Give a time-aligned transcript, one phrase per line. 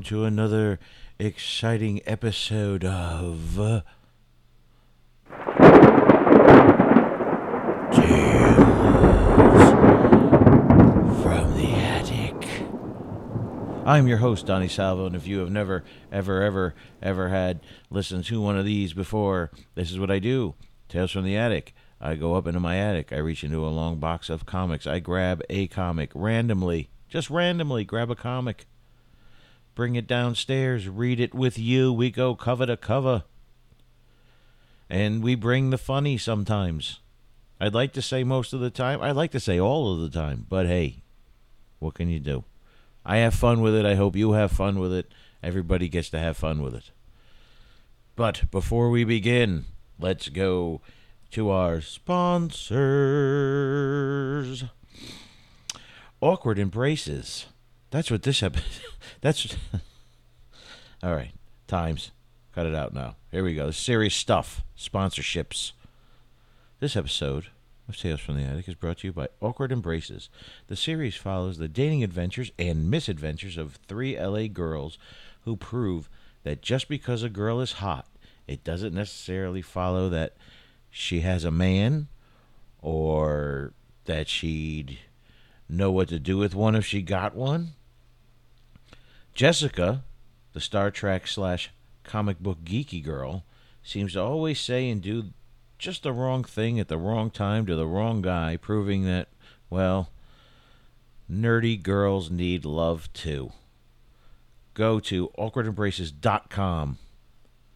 [0.00, 0.78] welcome to another
[1.18, 3.82] exciting episode of uh,
[7.92, 8.56] Tales
[11.22, 12.48] from the Attic.
[13.84, 18.24] I'm your host, Donny Salvo, and if you have never, ever, ever, ever had listened
[18.26, 20.54] to one of these before, this is what I do.
[20.88, 21.74] Tales from the Attic.
[22.00, 23.12] I go up into my attic.
[23.12, 24.86] I reach into a long box of comics.
[24.86, 28.64] I grab a comic randomly, just randomly, grab a comic
[29.74, 31.92] bring it downstairs, read it with you.
[31.92, 33.24] We go cover to cover.
[34.88, 37.00] And we bring the funny sometimes.
[37.60, 39.02] I'd like to say most of the time.
[39.02, 40.46] I'd like to say all of the time.
[40.48, 41.02] But hey,
[41.78, 42.44] what can you do?
[43.04, 43.84] I have fun with it.
[43.86, 45.12] I hope you have fun with it.
[45.42, 46.90] Everybody gets to have fun with it.
[48.16, 49.64] But before we begin,
[49.98, 50.80] let's go
[51.30, 52.64] to our sponsors.
[56.20, 57.46] Awkward Embraces.
[57.90, 58.64] That's what this episode.
[59.20, 59.56] That's
[61.02, 61.32] all right.
[61.66, 62.12] Times,
[62.54, 63.16] cut it out now.
[63.30, 63.70] Here we go.
[63.70, 64.62] Serious stuff.
[64.78, 65.72] Sponsorships.
[66.78, 67.48] This episode
[67.88, 70.28] of Tales from the Attic is brought to you by Awkward Embraces.
[70.68, 74.96] The series follows the dating adventures and misadventures of three LA girls
[75.42, 76.08] who prove
[76.44, 78.06] that just because a girl is hot,
[78.46, 80.36] it doesn't necessarily follow that
[80.90, 82.08] she has a man
[82.80, 83.72] or
[84.06, 84.98] that she'd
[85.68, 87.74] know what to do with one if she got one.
[89.40, 90.04] Jessica,
[90.52, 91.70] the Star Trek slash
[92.04, 93.44] comic book geeky girl,
[93.82, 95.32] seems to always say and do
[95.78, 99.28] just the wrong thing at the wrong time to the wrong guy, proving that,
[99.70, 100.10] well,
[101.32, 103.50] nerdy girls need love too.
[104.74, 106.98] Go to awkwardembraces.com.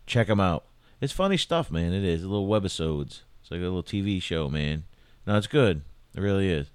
[0.07, 0.67] Check them out.
[1.01, 1.95] It's funny stuff, man.
[1.95, 2.27] It is.
[2.27, 3.23] Little webisodes.
[3.41, 4.85] It's like a little TV show, man.
[5.27, 5.81] No, it's good.
[6.15, 6.67] It really is.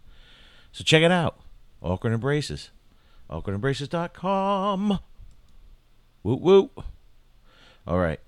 [0.72, 1.40] So check it out.
[1.80, 2.72] Awkward Embraces
[3.30, 5.00] awkwardembraces.com.
[6.24, 6.72] Woot woot.
[7.88, 8.20] All right.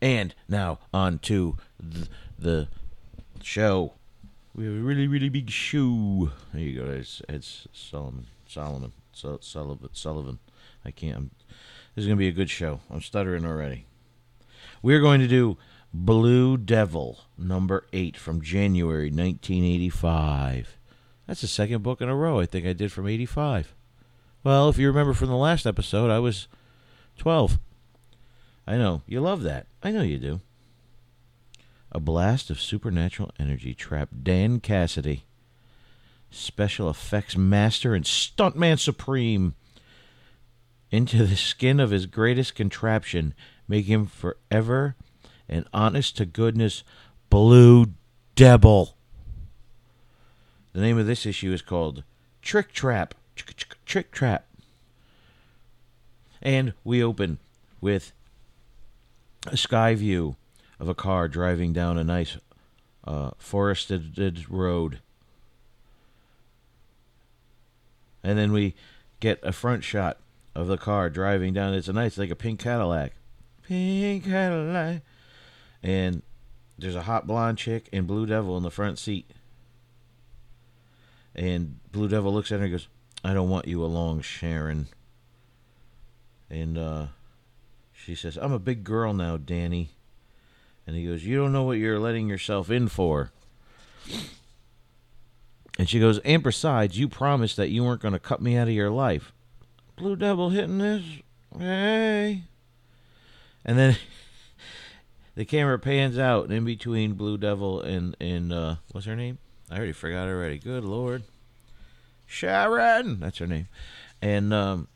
[0.00, 1.56] And now on to
[2.38, 2.68] the,
[3.42, 3.92] show.
[4.54, 6.30] We have a really, really big show.
[6.52, 6.90] There you go.
[6.90, 8.26] It's, it's Solomon.
[8.46, 8.92] Solomon.
[9.12, 9.90] So, Sullivan.
[9.92, 10.38] Sullivan.
[10.84, 11.16] I can't.
[11.16, 11.30] I'm,
[11.94, 12.80] this is going to be a good show.
[12.90, 13.86] I'm stuttering already.
[14.82, 15.56] We're going to do
[15.92, 20.76] Blue Devil, number eight from January 1985.
[21.26, 23.74] That's the second book in a row I think I did from 85.
[24.44, 26.46] Well, if you remember from the last episode, I was
[27.18, 27.58] 12.
[28.66, 29.02] I know.
[29.06, 29.66] You love that.
[29.82, 30.40] I know you do.
[31.90, 35.24] A blast of supernatural energy trapped Dan Cassidy,
[36.30, 39.54] special effects master and stuntman supreme,
[40.90, 43.34] into the skin of his greatest contraption,
[43.66, 44.94] making him forever
[45.48, 46.84] an honest to goodness
[47.30, 47.86] blue
[48.34, 48.96] devil.
[50.72, 52.04] The name of this issue is called
[52.42, 53.14] Trick Trap
[53.86, 54.46] trick trap.
[56.40, 57.38] And we open
[57.80, 58.12] with
[59.46, 60.36] a sky view
[60.78, 62.36] of a car driving down a nice
[63.04, 65.00] uh, forested road.
[68.22, 68.74] And then we
[69.20, 70.18] get a front shot
[70.54, 71.74] of the car driving down.
[71.74, 73.12] It's a nice, like a pink Cadillac.
[73.62, 75.02] Pink Cadillac.
[75.82, 76.22] And
[76.78, 79.30] there's a hot blonde chick and Blue Devil in the front seat.
[81.34, 82.88] And Blue Devil looks at her and goes,
[83.24, 84.88] I don't want you along, Sharon.
[86.50, 87.06] And uh,
[87.92, 89.90] she says, I'm a big girl now, Danny.
[90.86, 93.30] And he goes, You don't know what you're letting yourself in for.
[95.78, 98.68] And she goes, And besides, you promised that you weren't going to cut me out
[98.68, 99.32] of your life.
[99.96, 101.04] Blue Devil hitting this.
[101.56, 102.44] Hey.
[103.64, 103.96] And then
[105.34, 109.38] the camera pans out, and in between Blue Devil and, and uh, what's her name?
[109.70, 110.58] I already forgot already.
[110.58, 111.24] Good Lord.
[112.28, 113.18] Sharon.
[113.18, 113.66] That's her name.
[114.20, 114.86] And um,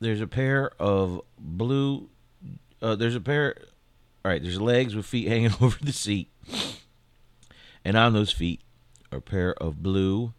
[0.00, 2.08] there's a pair of blue.
[2.80, 3.56] Uh, there's a pair.
[4.24, 4.42] All right.
[4.42, 6.30] There's legs with feet hanging over the seat,
[7.84, 8.60] and on those feet
[9.12, 10.32] are a pair of blue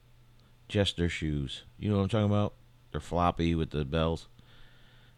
[0.70, 1.64] Jester shoes.
[1.78, 2.54] You know what I'm talking about?
[2.92, 4.28] They're floppy with the bells.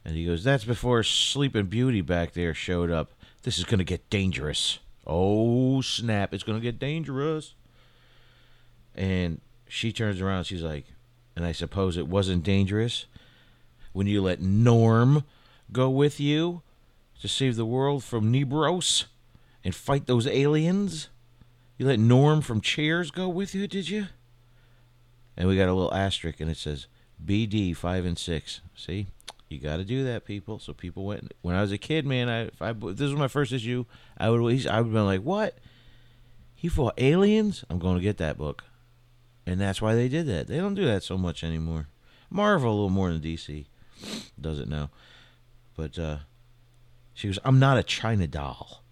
[0.03, 3.11] And he goes, "That's before Sleeping Beauty back there showed up.
[3.43, 4.79] This is gonna get dangerous.
[5.05, 6.33] Oh snap!
[6.33, 7.53] It's gonna get dangerous."
[8.95, 9.39] And
[9.69, 10.43] she turns around.
[10.45, 10.85] She's like,
[11.35, 13.05] and I suppose it wasn't dangerous
[13.93, 15.23] when you let Norm
[15.71, 16.61] go with you
[17.21, 19.05] to save the world from Nebiros
[19.63, 21.09] and fight those aliens.
[21.77, 24.07] You let Norm from Cheers go with you, did you?
[25.37, 26.87] And we got a little asterisk, and it says
[27.23, 28.61] BD five and six.
[28.75, 29.07] See,
[29.47, 30.59] you got to do that, people.
[30.59, 31.33] So people went.
[31.41, 33.85] When I was a kid, man, I if, I if this was my first issue,
[34.17, 35.57] I would I would have been like, what?
[36.55, 37.63] He fought aliens?
[37.69, 38.65] I'm going to get that book.
[39.49, 40.45] And that's why they did that.
[40.45, 41.87] They don't do that so much anymore.
[42.29, 43.65] Marvel a little more than DC.
[44.39, 44.91] does it now.
[45.75, 46.17] But uh,
[47.15, 48.83] she goes, I'm not a China doll.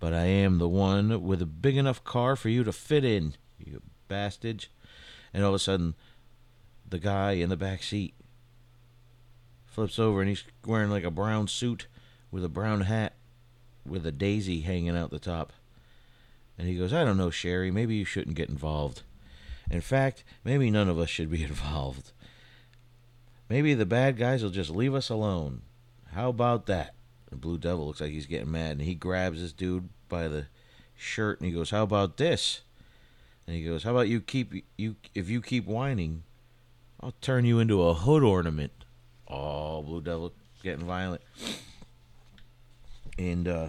[0.00, 3.34] But I am the one with a big enough car for you to fit in,
[3.64, 4.66] you bastard.
[5.32, 5.94] And all of a sudden,
[6.84, 8.12] the guy in the back seat
[9.66, 11.86] flips over and he's wearing like a brown suit
[12.32, 13.12] with a brown hat
[13.86, 15.52] with a daisy hanging out the top.
[16.58, 19.02] And he goes, I don't know, Sherry, maybe you shouldn't get involved.
[19.70, 22.12] In fact, maybe none of us should be involved.
[23.48, 25.62] Maybe the bad guys will just leave us alone.
[26.12, 26.94] How about that?
[27.30, 30.46] The Blue Devil looks like he's getting mad, and he grabs this dude by the
[30.96, 32.62] shirt, and he goes, "How about this?"
[33.46, 36.22] And he goes, "How about you keep you if you keep whining,
[37.00, 38.72] I'll turn you into a hood ornament."
[39.28, 40.32] Oh, Blue Devil
[40.62, 41.22] getting violent,
[43.18, 43.68] and uh,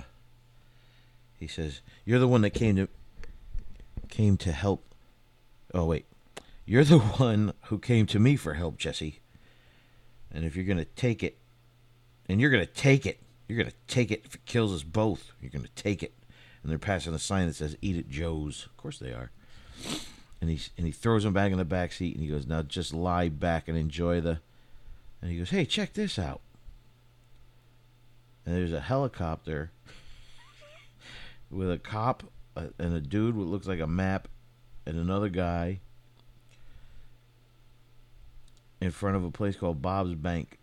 [1.38, 2.88] he says, "You're the one that came to
[4.10, 4.84] came to help."
[5.74, 6.06] Oh wait,
[6.66, 9.20] you're the one who came to me for help, Jesse.
[10.32, 11.38] And if you're gonna take it,
[12.28, 14.24] and you're gonna take it, you're gonna take it.
[14.26, 16.14] If it kills us both, you're gonna take it.
[16.62, 19.32] And they're passing a sign that says "Eat it, Joe's." Of course they are.
[20.42, 22.62] And he and he throws him back in the back seat, and he goes, "Now
[22.62, 24.40] just lie back and enjoy the."
[25.22, 26.42] And he goes, "Hey, check this out."
[28.46, 29.72] And there's a helicopter
[31.50, 32.24] with a cop
[32.56, 34.28] uh, and a dude who looks like a map,
[34.86, 35.80] and another guy
[38.80, 40.60] in front of a place called Bob's Bank.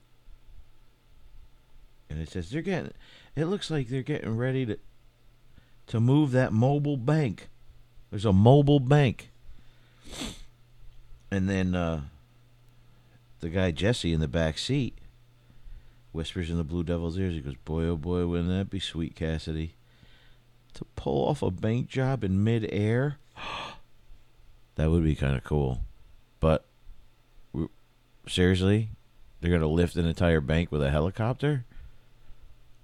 [2.08, 2.92] And it says they're getting
[3.36, 4.78] it looks like they're getting ready to
[5.88, 7.48] to move that mobile bank.
[8.10, 9.30] There's a mobile bank.
[11.30, 12.02] And then uh,
[13.40, 14.96] the guy Jesse in the back seat
[16.12, 17.34] whispers in the Blue Devil's ears.
[17.34, 19.74] He goes, "Boy, oh boy, wouldn't that be sweet, Cassidy?
[20.74, 23.18] To pull off a bank job in midair,
[24.74, 25.80] that would be kind of cool.
[26.40, 26.64] But
[28.26, 28.90] seriously,
[29.40, 31.64] they're gonna lift an entire bank with a helicopter?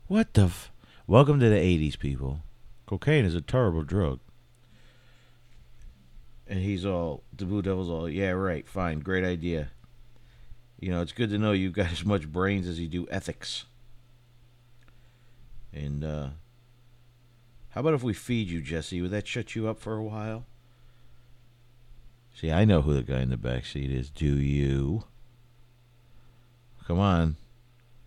[0.06, 0.44] What the?
[0.44, 0.70] F-
[1.06, 2.40] Welcome to the '80s, people.
[2.86, 4.20] Cocaine is a terrible drug.
[6.46, 9.70] And he's all, the Blue Devil's all, yeah, right, fine, great idea.
[10.80, 13.66] You know, it's good to know you've got as much brains as you do ethics.
[15.72, 16.28] And, uh,
[17.70, 19.00] how about if we feed you, Jesse?
[19.00, 20.44] Would that shut you up for a while?
[22.34, 24.10] See, I know who the guy in the back seat is.
[24.10, 25.04] Do you?
[26.86, 27.36] Come on.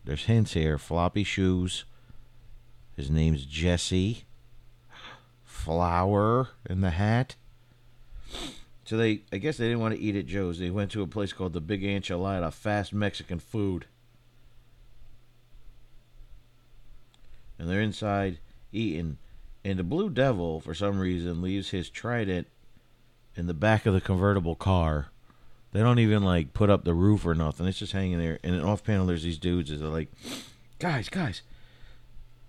[0.06, 0.78] There's hints here.
[0.78, 1.86] Floppy shoes.
[2.96, 4.26] His name's Jesse.
[5.46, 7.36] Flower in the hat.
[8.86, 10.60] So they, I guess they didn't want to eat at Joe's.
[10.60, 13.86] They went to a place called the Big Enchilada, fast Mexican food.
[17.58, 18.40] And they're inside
[18.74, 19.18] eating.
[19.66, 22.48] And the Blue Devil, for some reason, leaves his trident
[23.36, 25.08] in the back of the convertible car.
[25.72, 27.66] They don't even like put up the roof or nothing.
[27.66, 28.40] It's just hanging there.
[28.44, 30.10] And then off panel, there's these dudes are like,
[30.80, 31.42] guys, guys,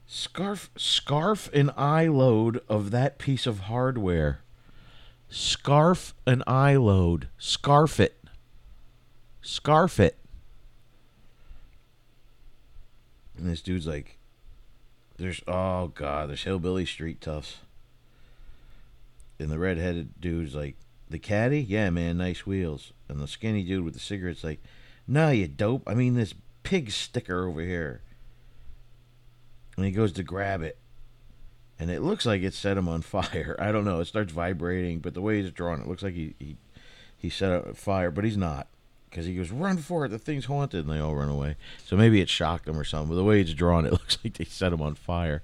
[0.07, 4.41] scarf, scarf an eye load of that piece of hardware.
[5.29, 7.29] Scarf an eye load.
[7.39, 8.23] Scarf it.
[9.41, 10.19] Scarf it.
[13.37, 14.19] And this dude's like,
[15.17, 17.59] there's oh god, there's hillbilly street toughs.
[19.39, 20.77] And the redheaded dude's like,
[21.11, 22.93] the caddy, yeah, man, nice wheels.
[23.09, 24.63] And the skinny dude with the cigarette's like,
[25.07, 25.83] nah, you dope.
[25.87, 28.03] I mean this pig sticker over here.
[29.77, 30.79] And he goes to grab it.
[31.79, 33.57] And it looks like it set him on fire.
[33.59, 34.01] I don't know.
[34.01, 36.57] It starts vibrating, but the way he's drawn, it looks like he he,
[37.17, 38.69] he set it fire, but he's not.
[39.15, 41.55] Because he goes, run for it, the thing's haunted, and they all run away.
[41.87, 43.11] So maybe it shocked them or something.
[43.11, 45.41] But the way it's drawn, it looks like they set him on fire.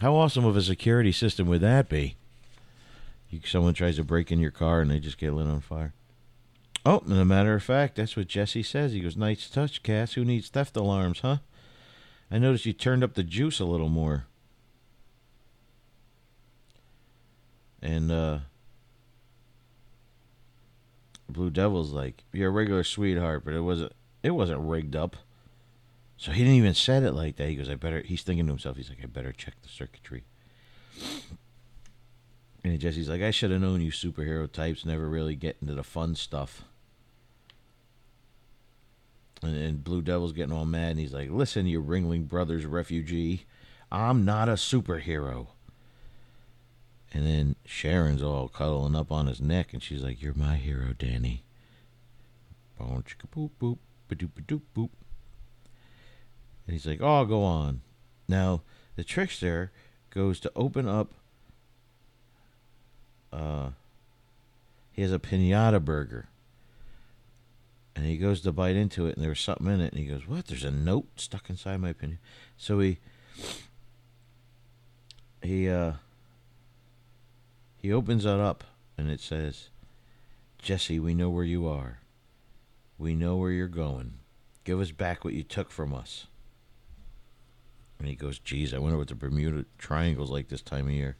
[0.00, 2.16] How awesome of a security system would that be?
[3.30, 5.94] You, someone tries to break in your car and they just get lit on fire.
[6.84, 8.92] Oh, and a matter of fact, that's what Jesse says.
[8.92, 10.14] He goes, "Nice touch, Cass.
[10.14, 11.38] Who needs theft alarms, huh?"
[12.32, 14.24] I noticed you turned up the juice a little more.
[17.80, 18.38] And uh
[21.28, 23.92] Blue Devil's like, "You're a regular sweetheart, but it wasn't.
[24.22, 25.16] It wasn't rigged up."
[26.16, 27.48] So he didn't even said it like that.
[27.48, 30.24] He goes, "I better." He's thinking to himself, "He's like, I better check the circuitry."
[32.64, 35.84] And Jesse's like, "I should have known you superhero types never really get into the
[35.84, 36.64] fun stuff."
[39.42, 43.44] And, and Blue Devil's getting all mad, and he's like, "Listen, you Ringling Brothers refugee,
[43.92, 45.48] I'm not a superhero."
[47.12, 50.94] And then Sharon's all cuddling up on his neck, and she's like, "You're my hero,
[50.98, 51.42] Danny."
[52.78, 54.90] Boop boop, ba-doop ba-doop boop.
[56.66, 57.80] And he's like, "Oh, go on."
[58.28, 58.62] Now
[58.96, 59.72] the trickster
[60.10, 61.14] goes to open up.
[63.32, 63.70] Uh,
[64.92, 66.28] he has a pinata burger,
[67.94, 69.92] And he goes to bite into it, and there was something in it.
[69.92, 70.46] And he goes, "What?
[70.46, 72.18] There's a note stuck inside my pinata."
[72.56, 72.98] So he
[75.42, 75.94] he uh
[77.78, 78.64] he opens it up,
[78.96, 79.70] and it says,
[80.58, 82.00] "Jesse, we know where you are.
[82.98, 84.14] We know where you're going.
[84.64, 86.26] Give us back what you took from us."
[87.98, 91.16] And he goes, "Geez, I wonder what the Bermuda Triangle's like this time of year."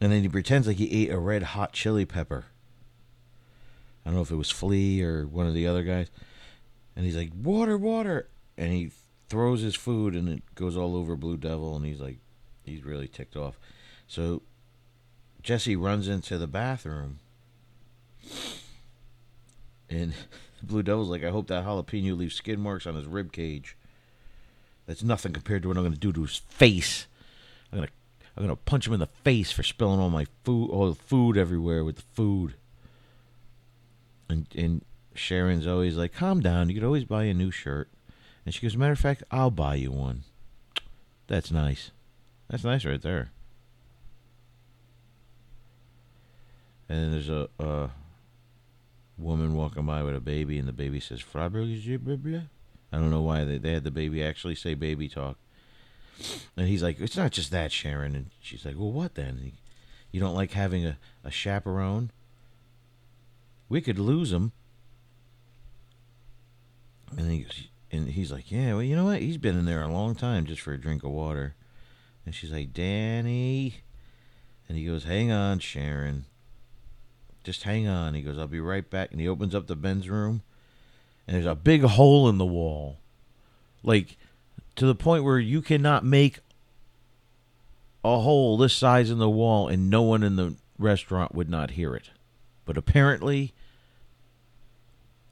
[0.00, 2.46] And then he pretends like he ate a red hot chili pepper.
[4.04, 6.10] I don't know if it was Flea or one of the other guys.
[6.94, 8.28] And he's like, water, water.
[8.56, 8.90] And he
[9.28, 11.76] throws his food and it goes all over Blue Devil.
[11.76, 12.18] And he's like,
[12.64, 13.58] he's really ticked off.
[14.06, 14.42] So
[15.44, 17.20] Jesse runs into the bathroom.
[19.90, 20.14] And
[20.60, 23.76] the Blue Devil's like, I hope that jalapeno leaves skin marks on his rib cage.
[24.86, 27.06] That's nothing compared to what I'm to do to his face.
[27.72, 27.88] I'm to
[28.36, 31.36] I'm gonna punch him in the face for spilling all my food, all the food
[31.36, 32.54] everywhere with the food.
[34.28, 34.84] And and
[35.14, 36.68] Sharon's always like, "Calm down.
[36.68, 37.88] You could always buy a new shirt."
[38.44, 40.24] And she goes, "Matter of fact, I'll buy you one."
[41.28, 41.92] That's nice.
[42.50, 43.30] That's nice right there.
[46.88, 47.90] And then there's a, a
[49.16, 51.66] woman walking by with a baby, and the baby says, "Frabel
[52.94, 55.36] I don't know why they, they had the baby actually say baby talk.
[56.56, 58.14] And he's like, It's not just that, Sharon.
[58.14, 59.40] And she's like, Well, what then?
[59.42, 59.54] He,
[60.12, 62.12] you don't like having a, a chaperone?
[63.68, 64.52] We could lose him.
[67.16, 69.20] And, he, goes, and he's like, Yeah, well, you know what?
[69.20, 71.54] He's been in there a long time just for a drink of water.
[72.24, 73.82] And she's like, Danny.
[74.68, 76.26] And he goes, Hang on, Sharon.
[77.44, 78.14] Just hang on.
[78.14, 79.12] He goes, I'll be right back.
[79.12, 80.42] And he opens up the men's room.
[81.26, 82.98] And there's a big hole in the wall.
[83.82, 84.16] Like,
[84.76, 86.40] to the point where you cannot make
[88.04, 91.72] a hole this size in the wall and no one in the restaurant would not
[91.72, 92.10] hear it.
[92.64, 93.54] But apparently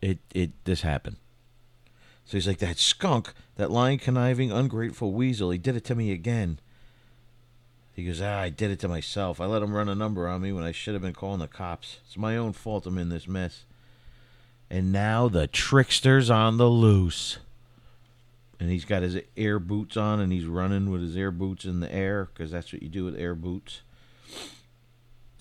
[0.01, 1.17] it it this happened.
[2.25, 6.13] So he's like that skunk, that lying conniving ungrateful weasel, he did it to me
[6.13, 6.61] again.
[7.95, 9.41] He goes, ah, I did it to myself.
[9.41, 11.47] I let him run a number on me when I should have been calling the
[11.47, 11.99] cops.
[12.07, 13.65] It's my own fault I'm in this mess.
[14.71, 17.39] And now the trickster's on the loose
[18.63, 21.81] and he's got his air boots on and he's running with his air boots in
[21.81, 23.81] the air because that's what you do with air boots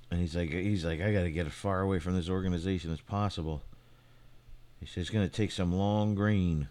[0.10, 2.91] and he's like he's like i got to get as far away from this organization
[2.91, 3.62] as possible
[4.79, 6.67] he says it's going to take some long green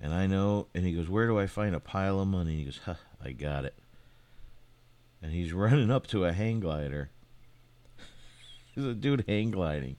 [0.00, 2.58] and i know and he goes where do i find a pile of money and
[2.58, 2.94] he goes huh,
[3.24, 3.74] i got it
[5.22, 7.10] and he's running up to a hang glider
[8.74, 9.96] there's a dude hang gliding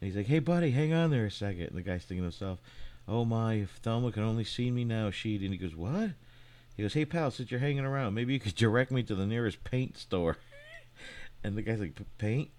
[0.00, 2.24] and he's like hey buddy hang on there a second and the guy's thinking to
[2.24, 2.60] himself
[3.10, 5.42] Oh my, if Thelma could only see me now, she'd.
[5.42, 6.10] And he goes, What?
[6.76, 9.26] He goes, Hey pal, since you're hanging around, maybe you could direct me to the
[9.26, 10.36] nearest paint store.
[11.44, 12.50] and the guy's like, Paint?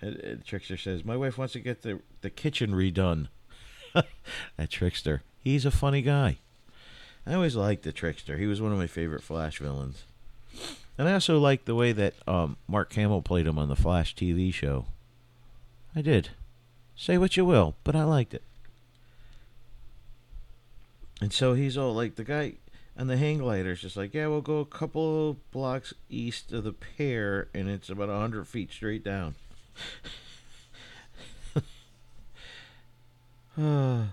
[0.00, 3.28] And, and Trickster says, My wife wants to get the, the kitchen redone.
[3.94, 5.22] that Trickster.
[5.38, 6.38] He's a funny guy.
[7.24, 8.38] I always liked the Trickster.
[8.38, 10.04] He was one of my favorite Flash villains.
[11.00, 14.14] And I also liked the way that um, Mark Hamill played him on the Flash
[14.14, 14.84] TV show.
[15.96, 16.28] I did.
[16.94, 18.42] Say what you will, but I liked it.
[21.22, 22.56] And so he's all like the guy
[22.98, 26.64] and the hang glider is just like, yeah, we'll go a couple blocks east of
[26.64, 29.36] the pier, and it's about a hundred feet straight down.
[33.56, 34.10] and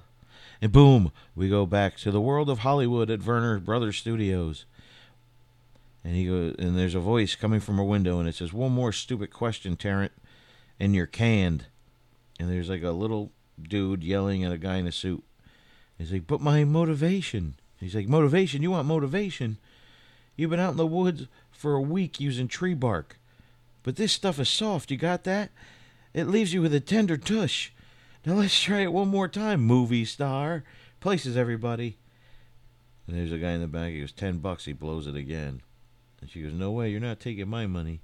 [0.72, 4.64] boom, we go back to the world of Hollywood at Verner Brothers Studios.
[6.04, 8.72] And he goes, and there's a voice coming from a window, and it says, "One
[8.72, 10.14] more stupid question, Tarrant,
[10.80, 11.66] and you're canned."
[12.40, 15.24] And there's like a little dude yelling at a guy in a suit.
[15.98, 17.56] He's like, but my motivation.
[17.80, 18.62] He's like, motivation?
[18.62, 19.58] You want motivation?
[20.36, 23.18] You've been out in the woods for a week using tree bark.
[23.84, 24.92] But this stuff is soft.
[24.92, 25.50] You got that?
[26.14, 27.72] It leaves you with a tender tush.
[28.26, 30.64] Now let's try it one more time, movie star.
[31.00, 31.98] Places everybody.
[33.08, 33.92] And there's a guy in the back.
[33.92, 34.66] He goes, ten bucks.
[34.66, 35.62] He blows it again.
[36.22, 36.90] And she goes, no way.
[36.90, 38.02] You're not taking my money.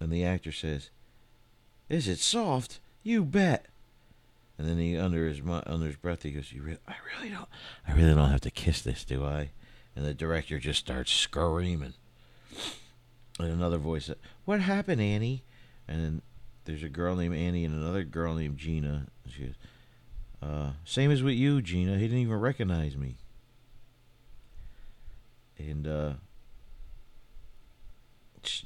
[0.00, 0.90] And the actor says,
[1.88, 2.80] is it soft?
[3.02, 3.66] You bet.
[4.58, 7.48] And then he under his under his breath he goes, "You really, I really don't,
[7.86, 9.50] I really don't have to kiss this, do I?"
[9.94, 11.94] And the director just starts screaming.
[13.38, 15.42] And another voice said, "What happened, Annie?"
[15.86, 16.22] And then
[16.64, 19.08] there's a girl named Annie and another girl named Gina.
[19.24, 19.54] And She goes,
[20.42, 21.98] uh, "Same as with you, Gina.
[21.98, 23.16] He didn't even recognize me."
[25.58, 26.12] And uh,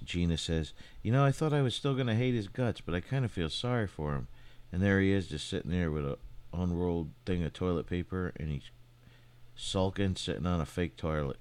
[0.05, 0.73] Gina says,
[1.03, 3.33] "You know, I thought I was still gonna hate his guts, but I kind of
[3.33, 4.29] feel sorry for him."
[4.73, 6.19] And there he is, just sitting there with a
[6.53, 8.71] unrolled thing of toilet paper, and he's
[9.55, 11.39] sulking, sitting on a fake toilet.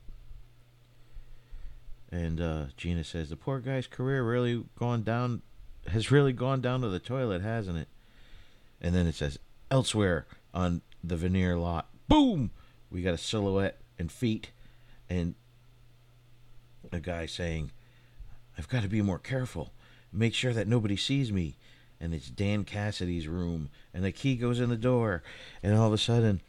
[2.12, 5.42] And uh, Gina says, "The poor guy's career really gone down,
[5.88, 7.88] has really gone down to the toilet, hasn't it?"
[8.82, 9.38] And then it says,
[9.72, 11.90] elsewhere on the Verner lot.
[12.08, 12.52] Boom!
[12.90, 14.52] We got a silhouette and feet,
[15.10, 15.36] and
[16.92, 17.72] a guy saying,
[18.60, 19.72] I've got to be more careful.
[20.12, 21.56] Make sure that nobody sees me.
[22.02, 23.70] And it's Dan Cassidy's room.
[23.94, 25.24] And the key goes in the door.
[25.64, 26.42] And all of a sudden,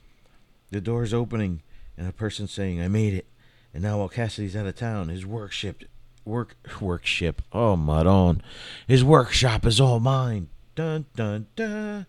[0.73, 1.63] the door's opening.
[1.97, 3.27] And a person's saying, I made it.
[3.73, 5.77] And now while Cassidy's out of town, his workshop,
[6.25, 8.41] work, workshop, oh, Madon,
[8.89, 10.49] his workshop is all mine.
[10.75, 12.07] Dun, dun, dun.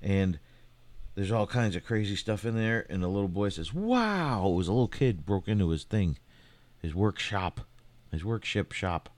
[0.00, 0.38] And
[1.16, 2.86] there's all kinds of crazy stuff in there.
[2.88, 4.48] And the little boy says, Wow!
[4.48, 6.16] It was a little kid broke into his thing,
[6.80, 7.60] his workshop,
[8.10, 9.10] his workshop shop.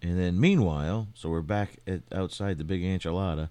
[0.00, 3.50] And then meanwhile, so we're back at outside the big enchilada,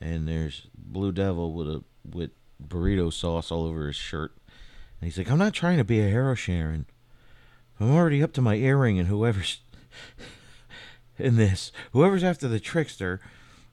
[0.00, 2.30] and there's Blue Devil with a with
[2.62, 4.32] burrito sauce all over his shirt.
[5.00, 6.86] And he's like, I'm not trying to be a hero Sharon.
[7.80, 9.60] I'm already up to my earring and whoever's
[11.18, 11.72] in this.
[11.92, 13.20] Whoever's after the trickster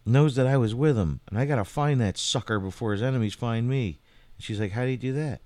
[0.05, 3.35] knows that I was with him, and I gotta find that sucker before his enemies
[3.35, 3.99] find me.
[4.37, 5.41] And she's like, How do you do that?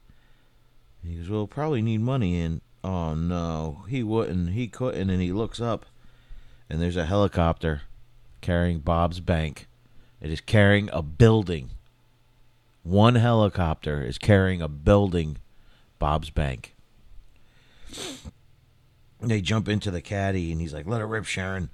[1.01, 5.21] And he goes, Well, probably need money and oh no, he wouldn't, he couldn't, and
[5.21, 5.85] he looks up
[6.69, 7.81] and there's a helicopter
[8.41, 9.67] carrying Bob's bank.
[10.21, 11.71] It is carrying a building.
[12.83, 15.37] One helicopter is carrying a building,
[15.99, 16.75] Bob's bank.
[19.21, 21.69] They jump into the caddy, and he's like, "Let it rip, Sharon."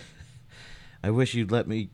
[1.04, 1.90] I wish you'd let me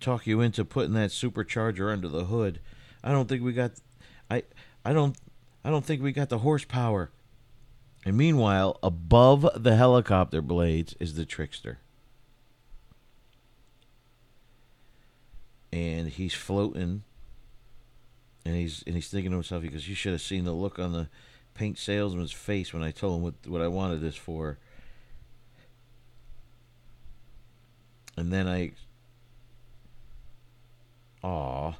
[0.00, 2.60] talk you into putting that supercharger under the hood.
[3.02, 3.72] I don't think we got,
[4.30, 4.42] I,
[4.84, 5.16] I don't,
[5.64, 7.10] I don't think we got the horsepower.
[8.08, 11.76] And meanwhile, above the helicopter blades is the trickster.
[15.70, 17.02] And he's floating
[18.46, 20.92] and he's and he's thinking to himself, goes, You should have seen the look on
[20.92, 21.10] the
[21.52, 24.56] paint salesman's face when I told him what what I wanted this for.
[28.16, 28.72] And then I
[31.22, 31.74] Aw.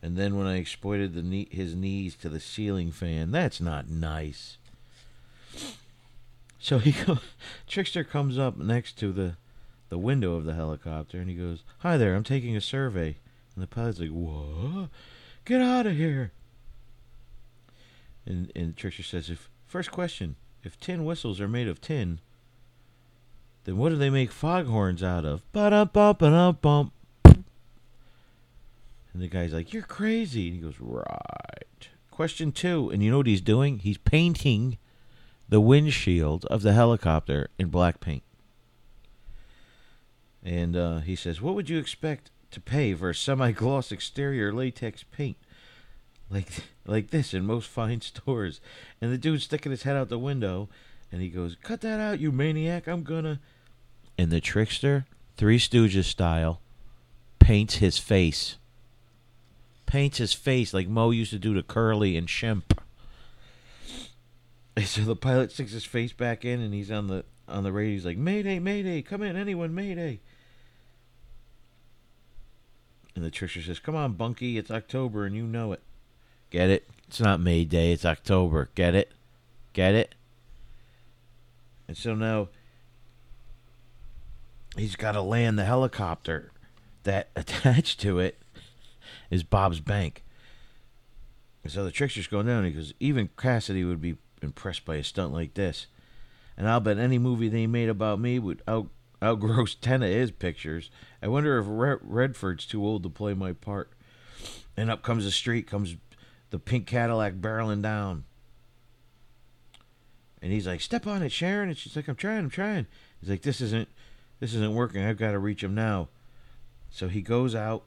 [0.00, 3.90] And then when I exploited the knee, his knees to the ceiling fan, that's not
[3.90, 4.58] nice.
[6.62, 7.18] So he go,
[7.66, 9.34] Trickster comes up next to the
[9.88, 13.16] the window of the helicopter and he goes, "Hi there, I'm taking a survey."
[13.54, 14.88] And the pilot's like, "What?
[15.44, 16.30] Get out of here!"
[18.24, 22.20] And and Trickster says, "If first question, if tin whistles are made of tin,
[23.64, 26.92] then what do they make foghorns out of?" Ba da bum ba da bum.
[27.24, 27.44] And
[29.14, 33.26] the guy's like, "You're crazy." And he goes, "Right." Question two, and you know what
[33.26, 33.80] he's doing?
[33.80, 34.78] He's painting
[35.52, 38.22] the windshield of the helicopter in black paint.
[40.42, 44.50] And uh, he says, What would you expect to pay for a semi gloss exterior
[44.50, 45.36] latex paint?
[46.30, 46.48] Like,
[46.86, 48.62] like this in most fine stores.
[48.98, 50.70] And the dude's sticking his head out the window
[51.12, 52.86] and he goes, Cut that out, you maniac.
[52.86, 53.38] I'm gonna.
[54.16, 55.04] And the trickster,
[55.36, 56.62] Three Stooges style,
[57.40, 58.56] paints his face.
[59.84, 62.78] Paints his face like Moe used to do to Curly and Shemp.
[64.84, 67.92] So the pilot sticks his face back in, and he's on the on the radio.
[67.92, 69.02] He's like, "Mayday, Mayday!
[69.02, 70.20] Come in, anyone, Mayday!"
[73.14, 75.82] And the trickster says, "Come on, Bunky, it's October, and you know it.
[76.50, 76.88] Get it?
[77.06, 77.92] It's not Mayday.
[77.92, 78.70] It's October.
[78.74, 79.12] Get it?
[79.74, 80.14] Get it?"
[81.86, 82.48] And so now
[84.76, 86.52] he's got to land the helicopter
[87.02, 88.38] that attached to it
[89.30, 90.24] is Bob's bank.
[91.62, 92.64] And so the trickster's going down.
[92.64, 95.86] He goes, even Cassidy would be impressed by a stunt like this.
[96.56, 98.88] And I'll bet any movie they made about me would out
[99.22, 100.90] outgross ten of his pictures.
[101.22, 103.92] I wonder if Redford's too old to play my part.
[104.76, 105.96] And up comes the street, comes
[106.50, 108.24] the pink Cadillac barreling down.
[110.40, 112.86] And he's like, "Step on it, Sharon." And she's like, "I'm trying, I'm trying."
[113.20, 113.88] He's like, "This isn't,
[114.40, 115.04] this isn't working.
[115.04, 116.08] I've got to reach him now."
[116.90, 117.84] So he goes out.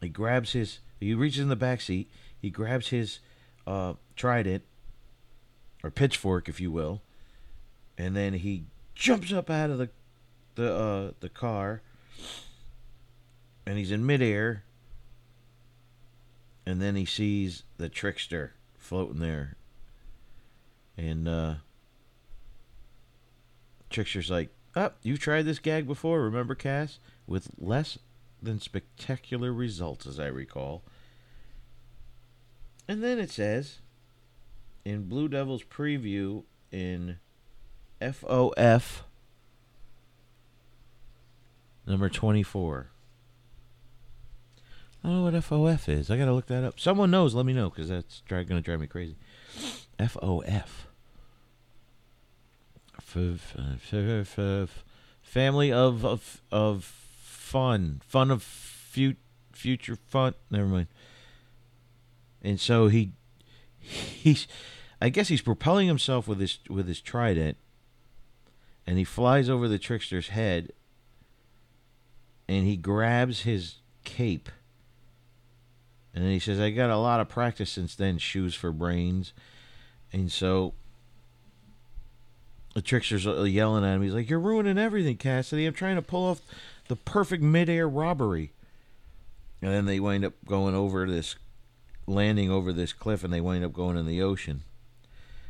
[0.00, 0.80] He grabs his.
[0.98, 2.10] He reaches in the back seat.
[2.40, 3.20] He grabs his
[3.66, 4.62] uh, trident
[5.86, 7.00] or pitchfork, if you will,
[7.96, 8.64] and then he
[8.96, 9.88] jumps up out of the
[10.56, 11.80] the uh, the car,
[13.64, 14.64] and he's in midair,
[16.66, 19.56] and then he sees the trickster floating there,
[20.96, 21.54] and uh,
[23.88, 27.98] trickster's like, "Up, oh, you tried this gag before, remember, Cass?" With less
[28.42, 30.82] than spectacular results, as I recall.
[32.88, 33.78] And then it says
[34.86, 37.18] in Blue Devils preview in
[38.00, 39.02] FOF
[41.84, 42.86] number 24.
[45.02, 46.08] I don't know what FOF is.
[46.08, 46.78] I got to look that up.
[46.78, 49.16] Someone knows, let me know because that's going to drive me crazy.
[49.98, 50.86] FOF.
[55.20, 59.16] Family of of of fun, fun of fu-
[59.52, 60.34] future fun.
[60.48, 60.86] Never mind.
[62.40, 63.10] And so he,
[63.80, 64.46] he's,
[65.00, 67.56] I guess he's propelling himself with his with his trident,
[68.86, 70.72] and he flies over the trickster's head.
[72.48, 74.48] And he grabs his cape.
[76.14, 78.18] And he says, "I got a lot of practice since then.
[78.18, 79.32] Shoes for brains."
[80.12, 80.72] And so
[82.74, 84.02] the trickster's yelling at him.
[84.02, 85.66] He's like, "You're ruining everything, Cassidy.
[85.66, 86.40] I'm trying to pull off
[86.86, 88.52] the perfect midair robbery."
[89.60, 91.34] And then they wind up going over this,
[92.06, 94.62] landing over this cliff, and they wind up going in the ocean.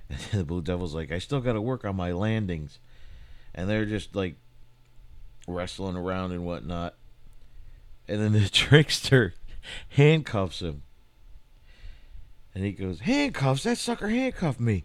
[0.08, 2.78] And the Blue Devil's like, "I still got to work on my landings,"
[3.54, 4.36] and they're just like
[5.46, 6.94] wrestling around and whatnot.
[8.08, 9.34] And then the trickster
[9.90, 10.82] handcuffs him.
[12.54, 13.64] And he goes, Handcuffs?
[13.64, 14.82] That sucker handcuffed me.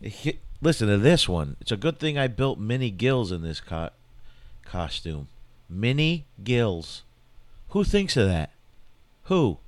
[0.00, 1.56] He, listen to this one.
[1.60, 3.90] It's a good thing I built mini gills in this co-
[4.64, 5.26] costume.
[5.68, 7.02] Mini gills.
[7.70, 8.52] Who thinks of that?
[9.24, 9.58] Who?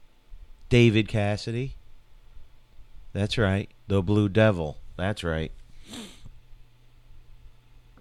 [0.69, 1.75] David Cassidy?
[3.13, 3.69] That's right.
[3.89, 4.79] The Blue Devil.
[5.01, 5.53] That's right.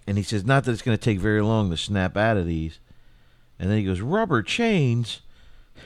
[0.05, 2.45] And he says, not that it's going to take very long to snap out of
[2.45, 2.79] these.
[3.59, 5.21] And then he goes, rubber chains.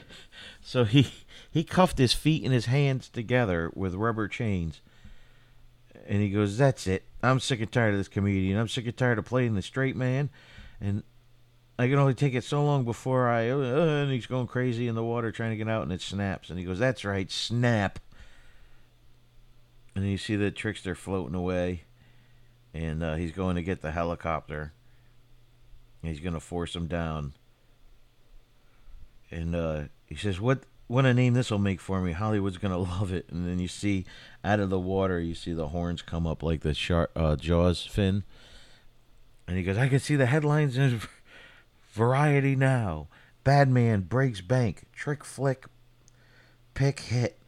[0.66, 1.08] So he
[1.50, 4.80] he cuffed his feet and his hands together with rubber chains.
[6.06, 7.04] And he goes, That's it.
[7.22, 8.58] I'm sick and tired of this comedian.
[8.58, 10.30] I'm sick and tired of playing the straight man.
[10.80, 11.02] And
[11.78, 13.50] I can only take it so long before I.
[13.50, 16.50] Uh, and he's going crazy in the water trying to get out, and it snaps.
[16.50, 17.98] And he goes, That's right, snap.
[19.94, 21.84] And you see the trickster floating away.
[22.72, 24.72] And uh, he's going to get the helicopter.
[26.02, 27.34] He's going to force him down.
[29.30, 32.12] And uh, he says, "What what a name this will make for me?
[32.12, 34.04] Hollywood's gonna love it." And then you see
[34.44, 37.84] out of the water, you see the horns come up like the shark uh, Jaws
[37.84, 38.22] fin.
[39.48, 41.00] And he goes, "I can see the headlines in
[41.94, 43.06] Variety now.
[43.44, 44.86] Bad man breaks bank.
[44.92, 45.66] Trick flick.
[46.74, 47.38] Pick hit.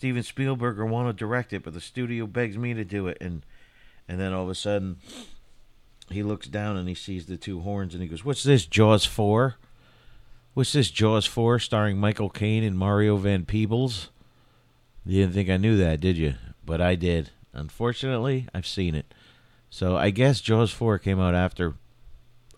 [0.00, 3.44] Steven Spielberg want to direct it, but the studio begs me to do it." And
[4.08, 4.96] and then all of a sudden,
[6.10, 8.64] he looks down and he sees the two horns, and he goes, "What's this?
[8.64, 9.56] Jaws four?
[10.52, 14.10] What's this Jaws 4 starring Michael Caine and Mario Van Peebles?
[15.06, 16.34] You didn't think I knew that, did you?
[16.66, 17.30] But I did.
[17.52, 19.14] Unfortunately, I've seen it.
[19.70, 21.74] So I guess Jaws 4 came out after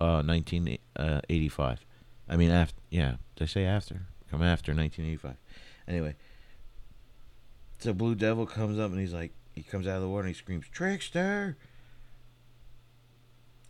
[0.00, 1.84] uh, 1985.
[2.30, 4.06] I mean, after, yeah, did I say after?
[4.30, 5.36] Come after 1985.
[5.86, 6.14] Anyway,
[7.82, 10.34] so Blue Devil comes up and he's like, he comes out of the water and
[10.34, 11.56] he screams, Trickster!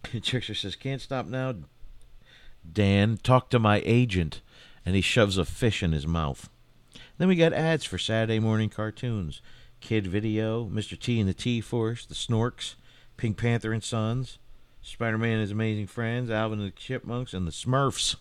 [0.23, 1.55] Trickster says, Can't stop now.
[2.71, 4.43] Dan, talk to my agent.
[4.85, 6.49] And he shoves a fish in his mouth.
[7.17, 9.41] Then we got ads for Saturday morning cartoons
[9.81, 10.99] Kid Video, Mr.
[10.99, 12.75] T and the T Force, The Snorks,
[13.17, 14.39] Pink Panther and Sons,
[14.83, 18.17] Spider Man and His Amazing Friends, Alvin and the Chipmunks, and the Smurfs.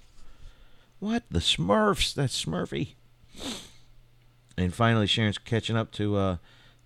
[0.99, 1.23] What?
[1.29, 2.13] The Smurfs?
[2.13, 2.93] That's Smurfy.
[4.65, 6.37] And finally, Sharon's catching up to uh,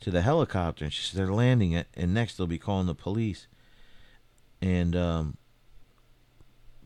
[0.01, 2.95] to the helicopter, and she says they're landing it, and next they'll be calling the
[2.95, 3.47] police.
[4.61, 5.37] And um,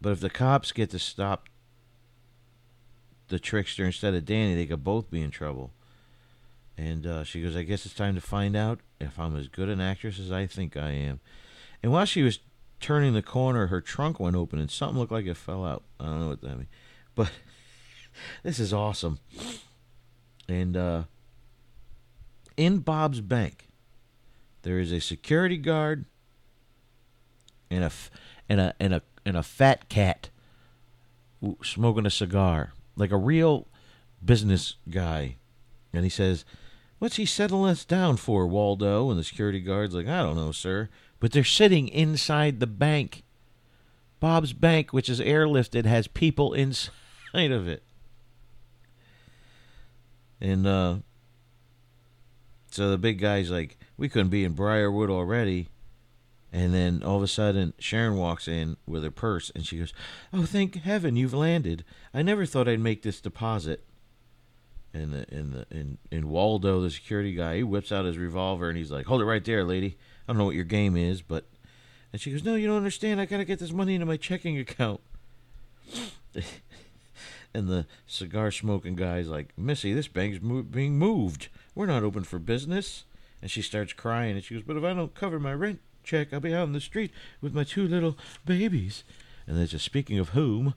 [0.02, 1.49] but if the cops get to stop
[3.28, 5.71] the trickster instead of Danny, they could both be in trouble.
[6.78, 9.69] And uh, she goes, I guess it's time to find out if I'm as good
[9.69, 11.19] an actress as I think I am.
[11.84, 12.39] And while she was
[12.80, 15.84] turning the corner, her trunk went open and something looked like it fell out.
[15.99, 16.69] I don't know what that means.
[17.15, 17.32] But
[18.43, 19.19] this is awesome.
[20.49, 21.03] And uh,
[22.57, 23.67] in Bob's bank,
[24.63, 26.05] there is a security guard
[27.69, 27.91] and a
[28.47, 30.29] and a and a and a fat cat
[31.63, 33.67] smoking a cigar, like a real
[34.23, 35.38] business guy.
[35.93, 36.45] And he says,
[36.99, 39.09] What's he settling us down for, Waldo?
[39.09, 40.89] And the security guard's like, I don't know, sir.
[41.19, 43.23] But they're sitting inside the bank.
[44.19, 47.83] Bob's bank, which is airlifted, has people inside of it.
[50.41, 50.97] And uh,
[52.71, 55.69] so the big guy's like, We couldn't be in Briarwood already.
[56.52, 59.93] And then all of a sudden, Sharon walks in with her purse and she goes,
[60.34, 61.84] Oh, thank heaven you've landed.
[62.13, 63.86] I never thought I'd make this deposit.
[64.91, 68.69] And the, and the, and, and Waldo, the security guy, he whips out his revolver
[68.69, 69.97] and he's like, Hold it right there, lady.
[70.28, 71.45] I don't know what your game is, but.
[72.12, 73.21] And she goes, No, you don't understand.
[73.21, 75.02] I got to get this money into my checking account.
[77.53, 81.49] and the cigar smoking guy's like, Missy, this bank's mo- being moved.
[81.75, 83.05] We're not open for business.
[83.41, 86.33] And she starts crying and she goes, But if I don't cover my rent, check.
[86.33, 89.03] I'll be out on the street with my two little babies.
[89.47, 90.73] And there's a speaking of whom,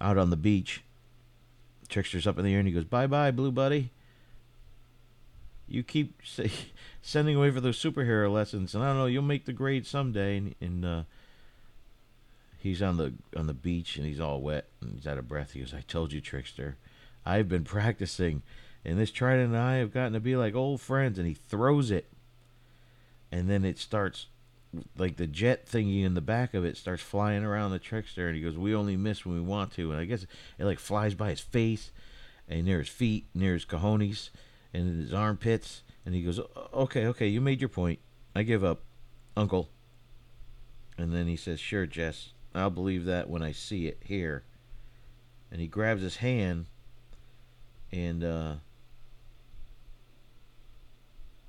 [0.00, 0.82] out on the beach.
[1.88, 3.90] Trickster's up in the air and he goes, Bye bye, Blue Buddy.
[5.66, 6.50] You keep say,
[7.02, 10.36] sending away for those superhero lessons, and I don't know, you'll make the grade someday.
[10.36, 11.02] And, and uh,
[12.58, 15.52] he's on the on the beach and he's all wet and he's out of breath.
[15.52, 16.76] He goes, "I told you, trickster.
[17.24, 18.42] I've been practicing,
[18.84, 21.90] and this trident and I have gotten to be like old friends." And he throws
[21.90, 22.10] it,
[23.32, 24.26] and then it starts
[24.98, 28.36] like the jet thingy in the back of it starts flying around the trickster, and
[28.36, 30.26] he goes, "We only miss when we want to." And I guess
[30.58, 31.90] it like flies by his face,
[32.48, 34.30] and near his feet, near his cojones,
[34.74, 36.38] and his armpits, and he goes,
[36.72, 38.00] "Okay, okay, you made your point.
[38.34, 38.82] I give up,
[39.36, 39.70] Uncle."
[40.98, 44.44] And then he says, "Sure, Jess, I'll believe that when I see it here."
[45.50, 46.66] And he grabs his hand,
[47.90, 48.54] and uh,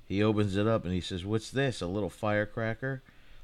[0.06, 1.82] he opens it up, and he says, "What's this?
[1.82, 3.02] A little firecracker?"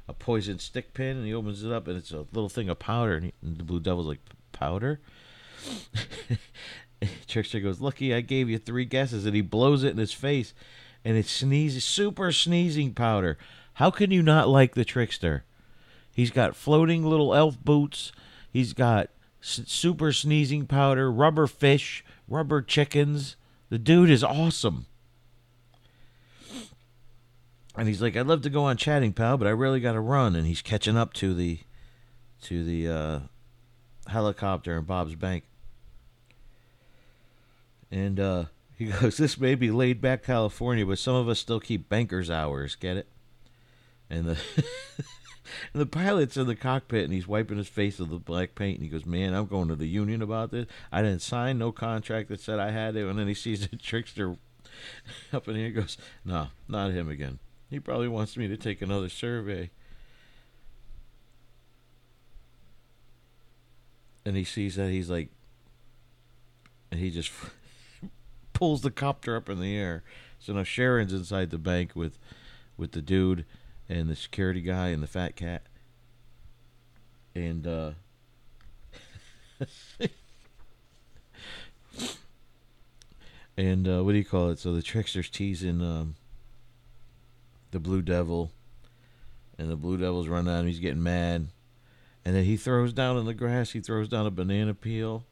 [0.08, 2.80] a poison stick pin, and he opens it up, and it's a little thing of
[2.80, 3.16] powder.
[3.16, 4.20] And, he, and the Blue Devil's like,
[4.52, 5.00] powder?
[7.28, 10.54] Trickster goes, Lucky I gave you three guesses, and he blows it in his face,
[11.04, 13.38] and it sneezes, super sneezing powder.
[13.74, 15.44] How can you not like the Trickster?
[16.16, 18.14] He's got floating little elf boots.
[18.50, 19.10] He's got
[19.42, 23.36] super sneezing powder, rubber fish, rubber chickens.
[23.68, 24.86] The dude is awesome.
[27.78, 30.00] And he's like, I'd love to go on chatting, pal, but I really got to
[30.00, 30.38] run.
[30.38, 31.60] And he's catching up to the
[32.44, 33.20] to the uh,
[34.08, 35.44] helicopter in Bob's bank.
[37.92, 38.46] And uh,
[38.78, 42.30] he goes, This may be laid back California, but some of us still keep banker's
[42.30, 42.76] hours.
[42.76, 43.08] Get it?
[44.10, 44.38] And the
[45.74, 48.80] and the pilot's in the cockpit and he's wiping his face with the black paint.
[48.80, 50.68] And he goes, Man, I'm going to the union about this.
[50.92, 53.10] I didn't sign no contract that said I had to.
[53.10, 54.36] And then he sees the trickster
[55.34, 55.68] up in here.
[55.68, 57.40] He goes, No, not him again.
[57.70, 59.72] He probably wants me to take another survey.
[64.26, 65.30] And he sees that he's like,
[66.92, 67.32] and he just
[68.54, 70.04] pulls the copter up in the air.
[70.40, 72.18] So now Sharon's inside the bank with,
[72.78, 73.46] with the dude,
[73.90, 75.64] and the security guy and the fat cat.
[77.34, 77.92] And uh,
[83.58, 84.60] and uh, what do you call it?
[84.60, 86.16] So the trickster's teasing um,
[87.72, 88.52] the Blue Devil,
[89.58, 90.66] and the Blue Devil's running out.
[90.66, 91.48] He's getting mad,
[92.24, 93.72] and then he throws down in the grass.
[93.72, 95.26] He throws down a banana peel,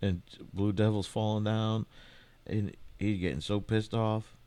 [0.00, 1.86] and Blue Devil's falling down,
[2.46, 4.37] and he's getting so pissed off.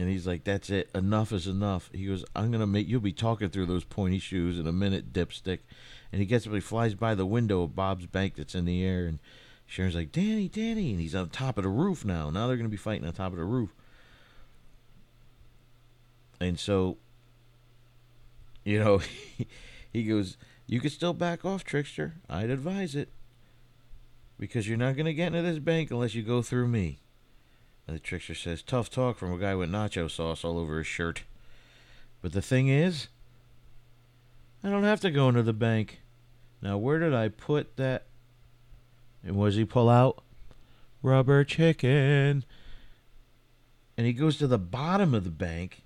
[0.00, 0.88] And he's like, "That's it.
[0.94, 4.58] Enough is enough." He goes, "I'm gonna make you'll be talking through those pointy shoes
[4.58, 5.58] in a minute, dipstick."
[6.10, 8.82] And he gets up, he flies by the window of Bob's bank that's in the
[8.82, 9.18] air, and
[9.66, 12.30] Sharon's like, "Danny, Danny," and he's on top of the roof now.
[12.30, 13.74] Now they're gonna be fighting on top of the roof.
[16.40, 16.96] And so,
[18.64, 19.02] you know,
[19.92, 22.14] he goes, "You could still back off, trickster.
[22.26, 23.10] I'd advise it."
[24.38, 27.00] Because you're not gonna get into this bank unless you go through me.
[27.90, 30.86] And the trickster says, Tough talk from a guy with nacho sauce all over his
[30.86, 31.24] shirt.
[32.22, 33.08] But the thing is,
[34.62, 36.00] I don't have to go into the bank.
[36.62, 38.06] Now, where did I put that?
[39.24, 40.22] And what does he pull out?
[41.02, 42.44] Rubber chicken.
[43.96, 45.82] And he goes to the bottom of the bank.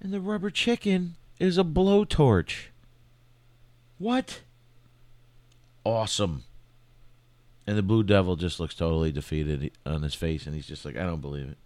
[0.00, 2.68] And the rubber chicken is a blowtorch.
[3.98, 4.40] What?
[5.84, 6.44] Awesome.
[7.68, 10.96] And the Blue Devil just looks totally defeated on his face, and he's just like,
[10.96, 11.58] I don't believe it.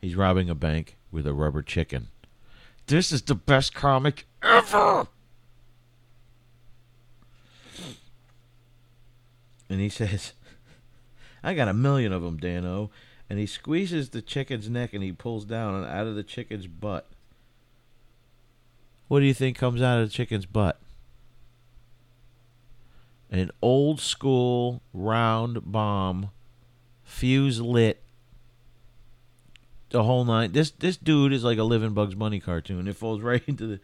[0.00, 2.08] He's robbing a bank with a rubber chicken.
[2.88, 5.06] This is the best comic ever!
[9.70, 10.32] And he says,
[11.44, 12.90] I got a million of them, Dano.
[13.30, 17.06] And he squeezes the chicken's neck and he pulls down out of the chicken's butt.
[19.06, 20.80] What do you think comes out of the chicken's butt?
[23.30, 26.30] An old school round bomb,
[27.04, 28.02] fuse lit,
[29.90, 30.52] the whole nine.
[30.52, 32.88] This this dude is like a living Bugs Bunny cartoon.
[32.88, 33.80] It falls right into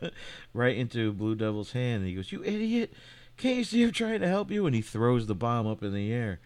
[0.00, 0.10] the
[0.52, 2.00] right into Blue Devil's hand.
[2.00, 2.92] And he goes, "You idiot!
[3.36, 5.92] Can't you see I'm trying to help you?" And he throws the bomb up in
[5.92, 6.40] the air.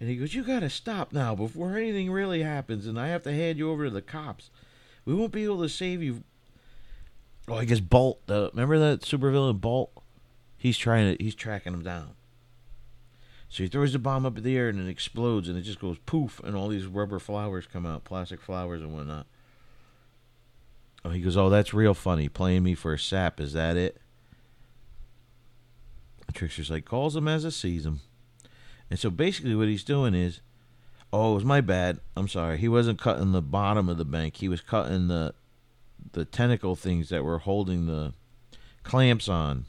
[0.00, 3.32] And he goes, "You gotta stop now before anything really happens, and I have to
[3.32, 4.50] hand you over to the cops.
[5.04, 6.22] We won't be able to save you."
[7.48, 8.20] Oh, I guess Bolt.
[8.28, 9.90] Remember that supervillain Bolt?
[10.58, 12.10] He's trying to he's tracking him down.
[13.48, 15.80] So he throws the bomb up in the air and it explodes and it just
[15.80, 19.26] goes poof and all these rubber flowers come out, plastic flowers and whatnot.
[21.04, 22.28] Oh, he goes, oh, that's real funny.
[22.28, 23.98] Playing me for a sap, is that it?
[26.26, 28.00] The trickster's like calls him as a sees him,
[28.90, 30.40] and so basically what he's doing is,
[31.10, 32.00] oh, it was my bad.
[32.16, 32.58] I'm sorry.
[32.58, 34.36] He wasn't cutting the bottom of the bank.
[34.36, 35.34] He was cutting the
[36.12, 38.12] the tentacle things that were holding the
[38.82, 39.64] clamps on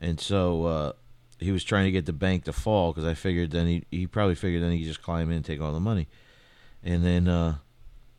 [0.00, 0.92] and so uh,
[1.38, 4.06] he was trying to get the bank to fall because I figured then he he
[4.06, 6.08] probably figured then he just climb in and take all the money,
[6.82, 7.56] and then uh,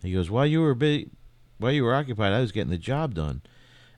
[0.02, 1.10] he goes, while you were big,
[1.58, 3.42] while you were occupied, I was getting the job done,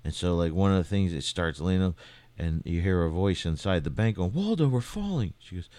[0.03, 1.95] And so, like one of the things, it starts leaning,
[2.37, 5.69] and you hear a voice inside the bank going, "Waldo, we're falling." She goes,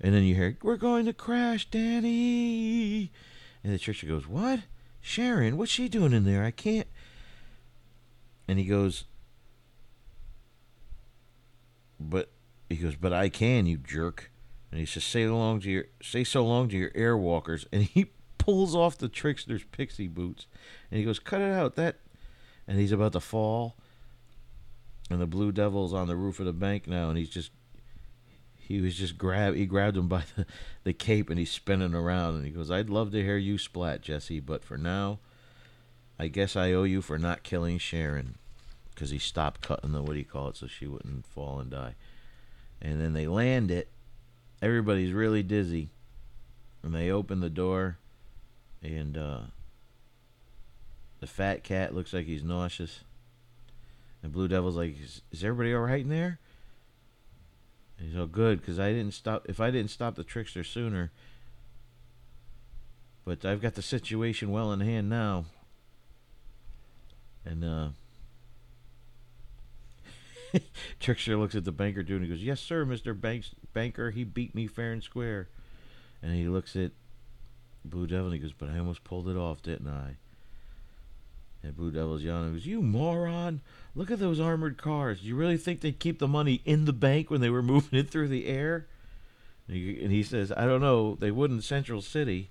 [0.00, 3.10] and then you hear, "We're going to crash, Danny."
[3.64, 4.60] And the trickster goes, "What?
[5.00, 5.56] Sharon?
[5.56, 6.44] What's she doing in there?
[6.44, 6.86] I can't."
[8.46, 9.04] And he goes,
[12.00, 12.30] "But,"
[12.68, 14.30] he goes, "But I can, you jerk."
[14.70, 18.06] And he says, "Say long to your, say so long to your airwalkers." And he
[18.38, 20.46] pulls off the trickster's pixie boots,
[20.90, 21.96] and he goes, "Cut it out!" That,
[22.66, 23.76] and he's about to fall,
[25.10, 27.50] and the blue devil's on the roof of the bank now, and he's just,
[28.56, 30.46] he was just grab, he grabbed him by the,
[30.84, 34.02] the cape, and he's spinning around, and he goes, "I'd love to hear you splat,
[34.02, 35.18] Jesse, but for now,
[36.18, 38.36] I guess I owe you for not killing Sharon."
[38.98, 41.70] Because he stopped cutting the what do you call it so she wouldn't fall and
[41.70, 41.94] die.
[42.82, 43.86] And then they land it.
[44.60, 45.90] Everybody's really dizzy.
[46.82, 47.98] And they open the door
[48.82, 49.40] and uh,
[51.20, 53.04] the fat cat looks like he's nauseous.
[54.20, 56.40] And Blue Devil's like, "Is, is everybody all right in there?"
[57.98, 59.46] And he's all good because I didn't stop.
[59.48, 61.12] If I didn't stop the trickster sooner,
[63.24, 65.44] but I've got the situation well in hand now.
[67.44, 67.88] And uh,
[71.00, 74.10] Trickster looks at the banker dude and he goes, "Yes, sir, Mister Banks Banker.
[74.10, 75.48] He beat me fair and square."
[76.22, 76.92] And he looks at
[77.84, 80.16] Blue Devil and he goes, But I almost pulled it off, didn't I?
[81.62, 83.60] And Blue Devil's yelling, he goes, You moron!
[83.94, 85.20] Look at those armored cars.
[85.20, 87.98] Do you really think they'd keep the money in the bank when they were moving
[87.98, 88.86] it through the air?
[89.66, 91.16] And he, and he says, I don't know.
[91.16, 92.50] They would in Central City.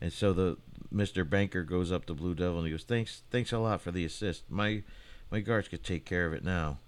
[0.00, 0.56] And so the
[0.92, 1.28] Mr.
[1.28, 4.04] Banker goes up to Blue Devil and he goes, Thanks thanks a lot for the
[4.04, 4.50] assist.
[4.50, 4.82] My
[5.30, 6.78] my guards could take care of it now.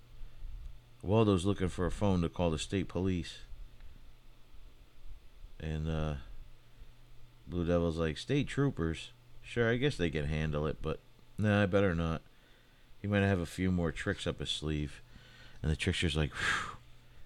[1.03, 3.39] Waldo's looking for a phone to call the state police.
[5.61, 6.15] And uh
[7.47, 9.11] Blue Devil's like, state troopers.
[9.43, 11.01] Sure, I guess they can handle it, but
[11.37, 12.23] nah, I better not.
[13.01, 15.03] He might have a few more tricks up his sleeve.
[15.61, 16.77] And the trickster's like, Phew.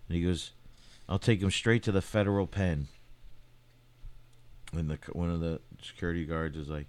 [0.09, 0.53] and he goes,
[1.09, 2.89] I'll take him straight to the federal pen.
[4.73, 6.87] And the one of the security guards is like,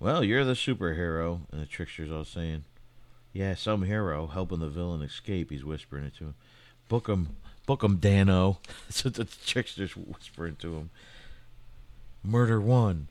[0.00, 1.40] well, you're the superhero.
[1.52, 2.64] And the trickster's all saying,
[3.32, 5.50] yeah, some hero helping the villain escape.
[5.50, 6.34] He's whispering it to him.
[6.88, 8.58] Book him, book him, Danno.
[9.04, 10.90] What the trickster's whispering to him.
[12.22, 13.08] Murder one.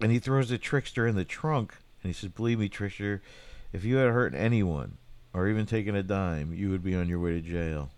[0.00, 1.74] And he throws the trickster in the trunk
[2.06, 3.20] and he says, Believe me, Trickster,
[3.72, 4.96] if you had hurt anyone
[5.34, 7.90] or even taken a dime, you would be on your way to jail.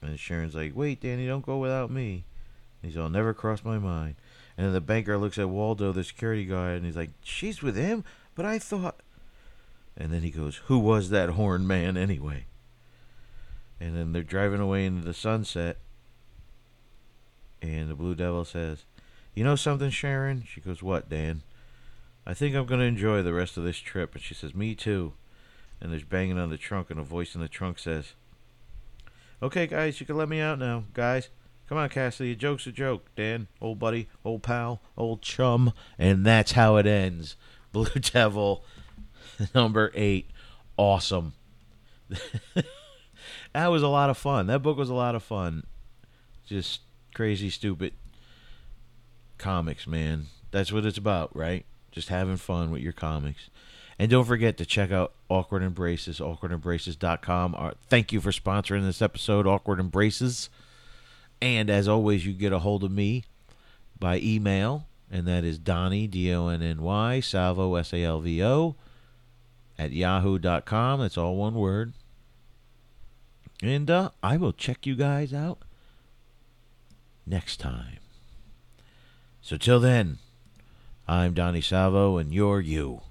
[0.00, 2.24] And Sharon's like, Wait, Danny, don't go without me.
[2.80, 4.14] And he's all, Never crossed my mind.
[4.56, 7.76] And then the banker looks at Waldo, the security guard, and he's like, She's with
[7.76, 8.02] him?
[8.34, 8.96] But I thought.
[9.96, 12.46] And then he goes, Who was that horned man anyway?
[13.80, 15.78] And then they're driving away into the sunset.
[17.60, 18.84] And the Blue Devil says,
[19.34, 20.44] You know something, Sharon?
[20.46, 21.42] She goes, What, Dan?
[22.24, 24.14] I think I'm going to enjoy the rest of this trip.
[24.14, 25.14] And she says, Me too.
[25.80, 28.12] And there's banging on the trunk, and a voice in the trunk says,
[29.42, 30.84] Okay, guys, you can let me out now.
[30.94, 31.28] Guys,
[31.68, 32.32] come on, Cassidy.
[32.32, 33.06] A joke's a joke.
[33.16, 35.72] Dan, old buddy, old pal, old chum.
[35.98, 37.36] And that's how it ends.
[37.72, 38.64] Blue Devil,
[39.54, 40.30] number eight.
[40.76, 41.34] Awesome.
[43.52, 44.46] that was a lot of fun.
[44.46, 45.64] That book was a lot of fun.
[46.46, 46.80] Just
[47.14, 47.94] crazy, stupid
[49.38, 50.26] comics, man.
[50.50, 51.64] That's what it's about, right?
[51.90, 53.50] Just having fun with your comics.
[53.98, 57.54] And don't forget to check out Awkward Embraces, awkwardembraces.com.
[57.56, 60.48] Uh, thank you for sponsoring this episode, Awkward Embraces.
[61.40, 63.24] And as always, you get a hold of me
[63.98, 68.20] by email, and that is Donny, D O N N Y, Salvo, S A L
[68.20, 68.76] V O,
[69.82, 71.00] at yahoo.com.
[71.00, 71.92] That's all one word.
[73.62, 75.58] And uh, I will check you guys out
[77.26, 77.98] next time.
[79.40, 80.18] So till then,
[81.08, 83.02] I'm Donny Salvo, and you're you.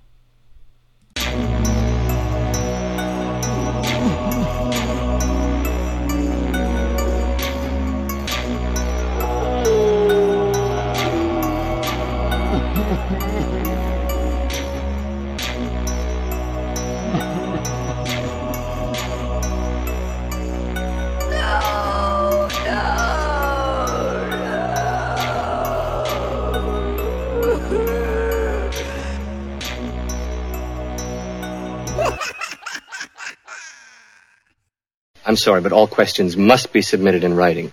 [35.31, 37.71] I'm sorry, but all questions must be submitted in writing.